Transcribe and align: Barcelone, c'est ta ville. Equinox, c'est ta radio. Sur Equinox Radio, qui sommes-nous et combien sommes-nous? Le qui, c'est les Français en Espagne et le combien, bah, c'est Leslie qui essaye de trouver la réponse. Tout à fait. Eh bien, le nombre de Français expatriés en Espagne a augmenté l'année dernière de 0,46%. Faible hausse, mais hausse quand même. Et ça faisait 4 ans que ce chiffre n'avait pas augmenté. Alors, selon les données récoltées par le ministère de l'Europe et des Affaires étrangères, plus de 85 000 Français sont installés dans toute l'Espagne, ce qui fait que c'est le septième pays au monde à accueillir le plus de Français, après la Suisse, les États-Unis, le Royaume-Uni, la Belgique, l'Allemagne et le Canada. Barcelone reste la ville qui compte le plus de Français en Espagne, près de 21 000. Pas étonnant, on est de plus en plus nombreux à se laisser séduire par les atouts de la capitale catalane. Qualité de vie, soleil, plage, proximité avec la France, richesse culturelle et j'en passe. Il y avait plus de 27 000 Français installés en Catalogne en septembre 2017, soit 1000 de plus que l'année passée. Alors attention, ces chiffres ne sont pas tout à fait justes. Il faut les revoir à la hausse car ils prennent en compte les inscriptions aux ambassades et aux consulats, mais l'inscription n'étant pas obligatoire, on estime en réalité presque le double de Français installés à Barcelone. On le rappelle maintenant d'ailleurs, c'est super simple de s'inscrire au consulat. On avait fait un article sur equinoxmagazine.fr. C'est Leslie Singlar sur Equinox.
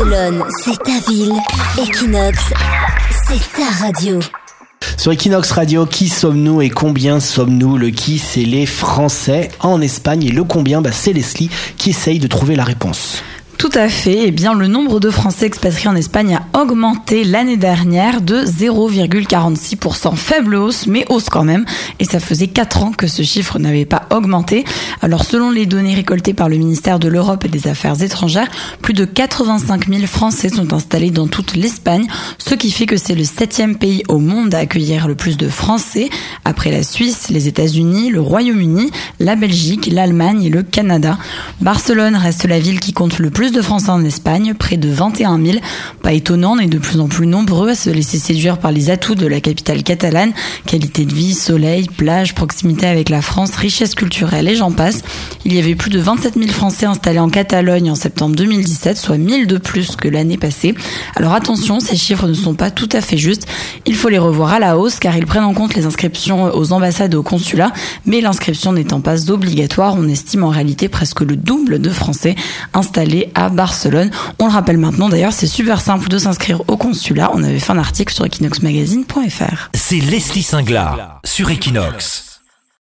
Barcelone, 0.00 0.44
c'est 0.64 0.78
ta 0.82 1.10
ville. 1.10 1.32
Equinox, 1.78 2.38
c'est 3.26 3.52
ta 3.52 3.84
radio. 3.84 4.18
Sur 4.96 5.12
Equinox 5.12 5.50
Radio, 5.52 5.84
qui 5.84 6.08
sommes-nous 6.08 6.62
et 6.62 6.70
combien 6.70 7.20
sommes-nous? 7.20 7.76
Le 7.76 7.90
qui, 7.90 8.18
c'est 8.18 8.44
les 8.44 8.64
Français 8.64 9.50
en 9.60 9.80
Espagne 9.82 10.24
et 10.24 10.30
le 10.30 10.44
combien, 10.44 10.80
bah, 10.80 10.90
c'est 10.92 11.12
Leslie 11.12 11.50
qui 11.76 11.90
essaye 11.90 12.18
de 12.18 12.28
trouver 12.28 12.56
la 12.56 12.64
réponse. 12.64 13.22
Tout 13.60 13.68
à 13.74 13.90
fait. 13.90 14.20
Eh 14.22 14.30
bien, 14.30 14.54
le 14.54 14.68
nombre 14.68 15.00
de 15.00 15.10
Français 15.10 15.44
expatriés 15.44 15.88
en 15.90 15.94
Espagne 15.94 16.34
a 16.34 16.62
augmenté 16.62 17.24
l'année 17.24 17.58
dernière 17.58 18.22
de 18.22 18.42
0,46%. 18.42 20.16
Faible 20.16 20.54
hausse, 20.54 20.86
mais 20.86 21.04
hausse 21.10 21.28
quand 21.28 21.44
même. 21.44 21.66
Et 21.98 22.06
ça 22.06 22.20
faisait 22.20 22.46
4 22.46 22.82
ans 22.82 22.92
que 22.92 23.06
ce 23.06 23.20
chiffre 23.20 23.58
n'avait 23.58 23.84
pas 23.84 24.06
augmenté. 24.12 24.64
Alors, 25.02 25.24
selon 25.24 25.50
les 25.50 25.66
données 25.66 25.94
récoltées 25.94 26.32
par 26.32 26.48
le 26.48 26.56
ministère 26.56 26.98
de 26.98 27.08
l'Europe 27.08 27.44
et 27.44 27.48
des 27.50 27.68
Affaires 27.68 28.00
étrangères, 28.02 28.48
plus 28.80 28.94
de 28.94 29.04
85 29.04 29.88
000 29.90 30.06
Français 30.06 30.48
sont 30.48 30.72
installés 30.72 31.10
dans 31.10 31.28
toute 31.28 31.54
l'Espagne, 31.54 32.06
ce 32.38 32.54
qui 32.54 32.70
fait 32.70 32.86
que 32.86 32.96
c'est 32.96 33.14
le 33.14 33.24
septième 33.24 33.76
pays 33.76 34.04
au 34.08 34.20
monde 34.20 34.54
à 34.54 34.60
accueillir 34.60 35.06
le 35.06 35.16
plus 35.16 35.36
de 35.36 35.48
Français, 35.48 36.08
après 36.46 36.70
la 36.70 36.82
Suisse, 36.82 37.28
les 37.28 37.46
États-Unis, 37.46 38.08
le 38.08 38.22
Royaume-Uni, 38.22 38.90
la 39.18 39.36
Belgique, 39.36 39.90
l'Allemagne 39.92 40.44
et 40.44 40.50
le 40.50 40.62
Canada. 40.62 41.18
Barcelone 41.60 42.16
reste 42.16 42.46
la 42.46 42.58
ville 42.58 42.80
qui 42.80 42.94
compte 42.94 43.18
le 43.18 43.28
plus 43.28 43.49
de 43.52 43.62
Français 43.62 43.90
en 43.90 44.04
Espagne, 44.04 44.54
près 44.54 44.76
de 44.76 44.88
21 44.88 45.42
000. 45.44 45.58
Pas 46.02 46.12
étonnant, 46.12 46.56
on 46.56 46.58
est 46.58 46.66
de 46.66 46.78
plus 46.78 47.00
en 47.00 47.08
plus 47.08 47.26
nombreux 47.26 47.70
à 47.70 47.74
se 47.74 47.90
laisser 47.90 48.18
séduire 48.18 48.58
par 48.58 48.72
les 48.72 48.90
atouts 48.90 49.14
de 49.14 49.26
la 49.26 49.40
capitale 49.40 49.82
catalane. 49.82 50.32
Qualité 50.66 51.04
de 51.04 51.14
vie, 51.14 51.34
soleil, 51.34 51.86
plage, 51.86 52.34
proximité 52.34 52.86
avec 52.86 53.08
la 53.08 53.22
France, 53.22 53.56
richesse 53.56 53.94
culturelle 53.94 54.48
et 54.48 54.56
j'en 54.56 54.72
passe. 54.72 55.02
Il 55.44 55.54
y 55.54 55.58
avait 55.58 55.74
plus 55.74 55.90
de 55.90 55.98
27 55.98 56.34
000 56.34 56.48
Français 56.50 56.86
installés 56.86 57.18
en 57.18 57.30
Catalogne 57.30 57.90
en 57.90 57.94
septembre 57.94 58.36
2017, 58.36 58.96
soit 58.96 59.16
1000 59.16 59.46
de 59.46 59.56
plus 59.56 59.96
que 59.96 60.06
l'année 60.06 60.36
passée. 60.36 60.74
Alors 61.16 61.32
attention, 61.32 61.80
ces 61.80 61.96
chiffres 61.96 62.26
ne 62.26 62.34
sont 62.34 62.54
pas 62.54 62.70
tout 62.70 62.88
à 62.92 63.00
fait 63.00 63.16
justes. 63.16 63.46
Il 63.86 63.96
faut 63.96 64.10
les 64.10 64.18
revoir 64.18 64.52
à 64.52 64.58
la 64.58 64.76
hausse 64.76 64.98
car 64.98 65.16
ils 65.16 65.26
prennent 65.26 65.44
en 65.44 65.54
compte 65.54 65.74
les 65.74 65.86
inscriptions 65.86 66.54
aux 66.54 66.72
ambassades 66.72 67.14
et 67.14 67.16
aux 67.16 67.22
consulats, 67.22 67.72
mais 68.04 68.20
l'inscription 68.20 68.72
n'étant 68.72 69.00
pas 69.00 69.30
obligatoire, 69.30 69.94
on 69.96 70.08
estime 70.08 70.44
en 70.44 70.50
réalité 70.50 70.88
presque 70.88 71.20
le 71.20 71.36
double 71.36 71.80
de 71.80 71.90
Français 71.90 72.34
installés 72.74 73.30
à 73.34 73.48
Barcelone. 73.48 74.10
On 74.38 74.46
le 74.46 74.52
rappelle 74.52 74.78
maintenant 74.78 75.08
d'ailleurs, 75.08 75.32
c'est 75.32 75.46
super 75.46 75.80
simple 75.80 76.08
de 76.08 76.18
s'inscrire 76.18 76.62
au 76.68 76.76
consulat. 76.76 77.30
On 77.34 77.42
avait 77.42 77.58
fait 77.58 77.72
un 77.72 77.78
article 77.78 78.12
sur 78.12 78.26
equinoxmagazine.fr. 78.26 79.70
C'est 79.74 80.00
Leslie 80.00 80.42
Singlar 80.42 81.20
sur 81.24 81.50
Equinox. 81.50 82.29